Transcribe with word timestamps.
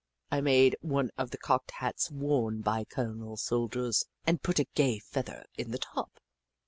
I 0.31 0.41
made 0.41 0.75
one 0.81 1.11
of 1.15 1.29
the 1.29 1.37
cocked 1.37 1.69
hats 1.73 2.09
worn 2.09 2.61
by 2.61 2.85
Colonial 2.85 3.37
soldiers, 3.37 4.03
and 4.25 4.41
put 4.41 4.57
a 4.57 4.65
gay 4.73 4.97
feather 4.97 5.45
in 5.59 5.69
the 5.69 5.77
top. 5.77 6.19